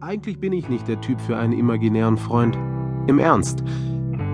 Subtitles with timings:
[0.00, 2.54] Eigentlich bin ich nicht der Typ für einen imaginären Freund.
[3.08, 3.64] Im Ernst.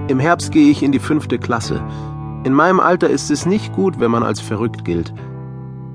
[0.09, 1.83] Im Herbst gehe ich in die fünfte Klasse.
[2.45, 5.15] In meinem Alter ist es nicht gut, wenn man als verrückt gilt.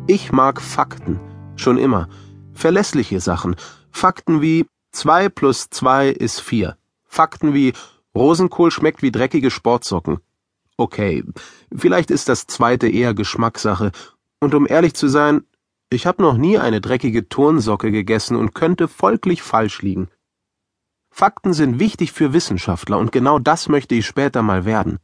[0.08, 1.20] Ich mag Fakten.
[1.56, 2.10] Schon immer.
[2.52, 3.56] Verlässliche Sachen.
[3.92, 6.76] Fakten wie zwei plus zwei ist vier.
[7.06, 7.74] Fakten wie
[8.16, 10.18] Rosenkohl schmeckt wie dreckige Sportsocken.
[10.78, 11.24] Okay,
[11.76, 13.92] vielleicht ist das zweite eher Geschmackssache.
[14.40, 15.44] Und um ehrlich zu sein,
[15.92, 20.10] ich habe noch nie eine dreckige Turnsocke gegessen und könnte folglich falsch liegen.
[21.10, 25.00] Fakten sind wichtig für Wissenschaftler und genau das möchte ich später mal werden.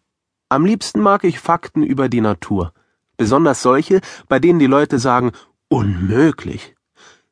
[0.48, 2.72] Am liebsten mag ich Fakten über die Natur,
[3.18, 5.32] besonders solche, bei denen die Leute sagen,
[5.70, 6.76] unmöglich.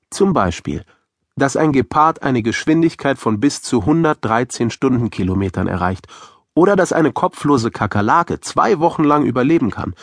[0.10, 0.84] Zum Beispiel,
[1.36, 6.08] dass ein Gepard eine Geschwindigkeit von bis zu 113 Stundenkilometern erreicht
[6.56, 9.94] oder dass eine kopflose Kakerlake zwei Wochen lang überleben kann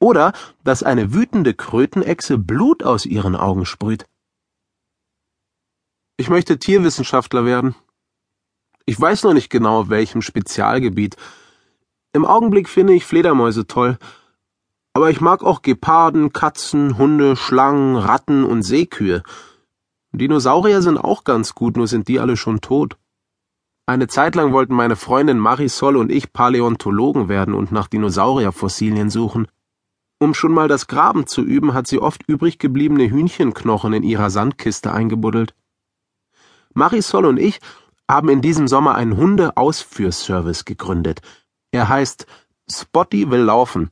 [0.00, 0.32] oder
[0.64, 4.06] dass eine wütende Krötenechse Blut aus ihren Augen sprüht.
[6.16, 7.76] Ich möchte Tierwissenschaftler werden.
[8.86, 11.16] Ich weiß noch nicht genau, welchem Spezialgebiet.
[12.12, 13.98] Im Augenblick finde ich Fledermäuse toll,
[14.92, 19.22] aber ich mag auch Geparden, Katzen, Hunde, Schlangen, Ratten und Seekühe.
[20.12, 22.96] Dinosaurier sind auch ganz gut, nur sind die alle schon tot.
[23.86, 29.46] Eine Zeit lang wollten meine Freundin Marisol und ich Paläontologen werden und nach Dinosaurierfossilien suchen.
[30.22, 34.28] Um schon mal das Graben zu üben, hat sie oft übrig gebliebene Hühnchenknochen in ihrer
[34.28, 35.54] Sandkiste eingebuddelt.
[36.74, 37.58] Marisol und ich
[38.06, 41.22] haben in diesem Sommer einen Hundeausführservice gegründet.
[41.72, 42.26] Er heißt
[42.70, 43.90] Spotty will laufen.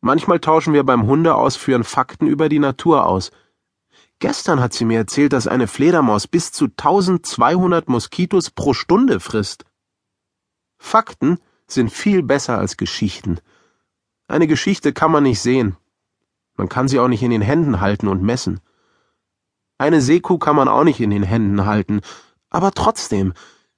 [0.00, 3.30] Manchmal tauschen wir beim Hundeausführen Fakten über die Natur aus.
[4.18, 9.64] Gestern hat sie mir erzählt, dass eine Fledermaus bis zu 1200 Moskitos pro Stunde frisst.
[10.78, 13.38] Fakten sind viel besser als Geschichten.
[14.26, 15.76] Eine Geschichte kann man nicht sehen.
[16.56, 18.60] Man kann sie auch nicht in den Händen halten und messen.
[19.76, 22.00] Eine Seekuh kann man auch nicht in den Händen halten,
[22.48, 23.34] aber trotzdem,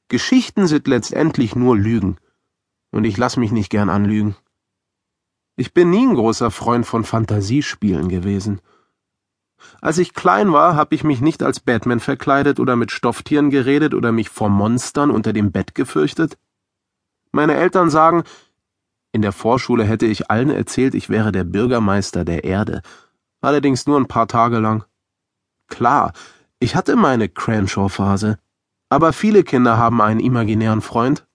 [0.09, 2.19] Geschichten sind letztendlich nur Lügen.
[2.93, 4.37] Und ich lass mich nicht gern anlügen.
[5.57, 8.61] Ich bin nie ein großer Freund von Fantasiespielen gewesen.
[9.81, 13.95] Als ich klein war, hab ich mich nicht als Batman verkleidet oder mit Stofftieren geredet
[13.95, 16.37] oder mich vor Monstern unter dem Bett gefürchtet.
[17.33, 18.25] Meine Eltern sagen,
[19.17, 22.83] in der Vorschule hätte ich allen erzählt, ich wäre der Bürgermeister der Erde,
[23.41, 24.85] allerdings nur ein paar Tage lang.
[25.69, 26.13] Klar,
[26.61, 28.39] ich hatte meine Cranshaw-Phase,
[28.91, 31.27] aber viele Kinder haben einen imaginären Freund.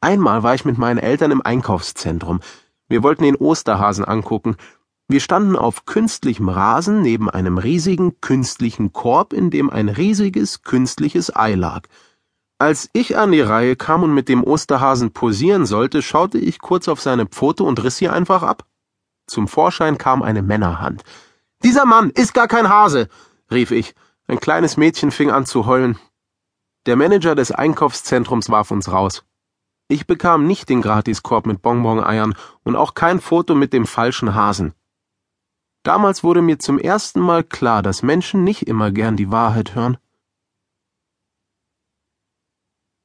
[0.00, 2.40] Einmal war ich mit meinen Eltern im Einkaufszentrum.
[2.88, 4.56] Wir wollten den Osterhasen angucken.
[5.06, 11.34] Wir standen auf künstlichem Rasen neben einem riesigen künstlichen Korb, in dem ein riesiges künstliches
[11.34, 11.86] Ei lag.
[12.60, 16.88] Als ich an die Reihe kam und mit dem Osterhasen posieren sollte, schaute ich kurz
[16.88, 18.66] auf seine Pfote und riss sie einfach ab.
[19.28, 21.04] Zum Vorschein kam eine Männerhand.
[21.62, 23.08] Dieser Mann ist gar kein Hase,
[23.50, 23.94] rief ich.
[24.26, 25.98] Ein kleines Mädchen fing an zu heulen.
[26.86, 29.24] Der Manager des Einkaufszentrums warf uns raus.
[29.86, 34.74] Ich bekam nicht den Gratiskorb mit Bonbon-Eiern und auch kein Foto mit dem falschen Hasen.
[35.84, 39.96] Damals wurde mir zum ersten Mal klar, dass Menschen nicht immer gern die Wahrheit hören.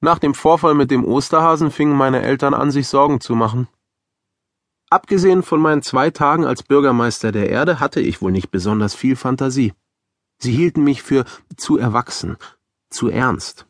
[0.04, 3.70] Nach dem Vorfall mit dem Osterhasen fingen meine Eltern an, sich Sorgen zu machen.
[4.90, 9.16] Abgesehen von meinen zwei Tagen als Bürgermeister der Erde hatte ich wohl nicht besonders viel
[9.16, 9.72] Fantasie.
[10.40, 11.24] Sie hielten mich für
[11.56, 12.36] zu erwachsen,
[12.90, 13.66] zu ernst.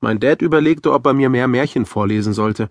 [0.00, 2.68] Mein Dad überlegte, ob er mir mehr Märchen vorlesen sollte.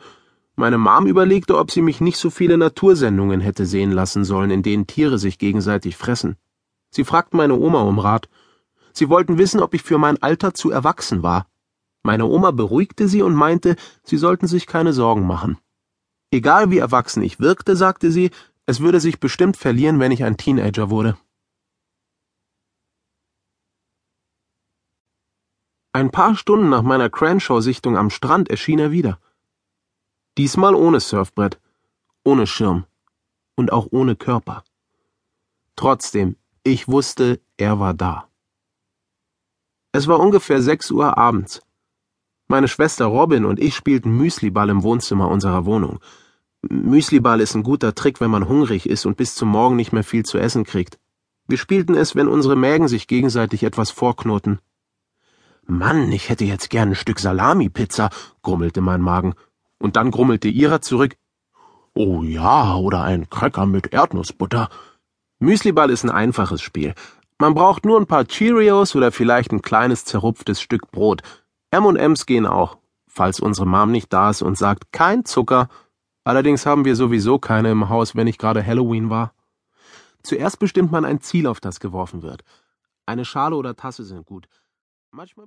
[0.56, 4.63] Meine Mom überlegte, ob sie mich nicht so viele Natursendungen hätte sehen lassen sollen, in
[4.63, 6.38] denen Tiere sich gegenseitig fressen.
[6.91, 8.29] Sie fragten meine Oma um Rat.
[8.94, 11.46] Sie wollten wissen, ob ich für mein Alter zu erwachsen war.
[12.04, 15.58] Meine Oma beruhigte sie und meinte, sie sollten sich keine Sorgen machen.
[16.32, 18.32] Egal wie erwachsen ich wirkte, sagte sie,
[18.66, 21.18] es würde sich bestimmt verlieren, wenn ich ein Teenager wurde.
[25.92, 29.20] Ein paar Stunden nach meiner Cranshaw-Sichtung am Strand erschien er wieder.
[30.38, 31.59] Diesmal ohne Surfbrett,
[32.24, 32.86] ohne Schirm
[33.56, 34.64] und auch ohne Körper.
[35.76, 38.30] Trotzdem, ich wusste, er war da.
[39.92, 41.62] Es war ungefähr sechs Uhr abends.
[42.51, 45.99] Meine Schwester Robin und ich spielten Müsliball im Wohnzimmer unserer Wohnung.
[46.67, 50.03] Müsliball ist ein guter Trick, wenn man hungrig ist und bis zum Morgen nicht mehr
[50.03, 50.97] viel zu essen kriegt.
[51.47, 54.57] Wir spielten es, wenn unsere Mägen sich gegenseitig etwas vorknoten.
[55.67, 58.09] Mann, ich hätte jetzt gern ein Stück Salami-Pizza,
[58.41, 59.35] grummelte mein Magen.
[59.78, 61.17] Und dann grummelte ihrer zurück.
[61.93, 64.69] Oh ja, oder ein Cracker mit Erdnussbutter.
[65.37, 66.96] Müsliball ist ein einfaches Spiel.
[67.37, 71.22] Man braucht nur ein paar Cheerios oder vielleicht ein kleines zerrupftes Stück Brot.
[71.72, 72.78] M&Ms gehen auch,
[73.08, 75.70] falls unsere Mom nicht da ist und sagt, kein Zucker.
[76.24, 79.34] Allerdings haben wir sowieso keine im Haus, wenn nicht gerade Halloween war.
[80.24, 82.44] Zuerst bestimmt man ein Ziel, auf das geworfen wird.
[83.06, 84.48] Eine Schale oder Tasse sind gut.
[85.12, 85.38] Manchmal